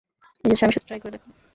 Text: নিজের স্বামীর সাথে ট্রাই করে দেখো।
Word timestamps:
নিজের 0.43 0.57
স্বামীর 0.59 0.75
সাথে 0.75 0.87
ট্রাই 0.87 1.01
করে 1.01 1.13
দেখো। 1.15 1.27